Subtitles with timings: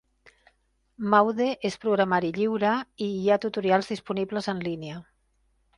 [1.13, 2.73] Maude és programari lliure
[3.09, 5.03] i hi ha tutorials disponibles en línia.